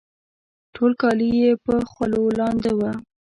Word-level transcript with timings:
ټول 0.73 0.91
کالي 1.01 1.29
یې 1.41 1.51
په 1.65 1.73
خولو 1.91 2.21
لانده 2.39 2.71
وه 2.79 2.91